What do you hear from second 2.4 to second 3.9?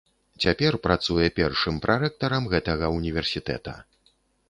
гэтага ўніверсітэта.